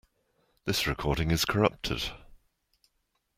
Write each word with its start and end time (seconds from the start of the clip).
This 0.65 0.87
recording 0.87 1.29
is 1.29 1.45
corrupted. 1.45 2.05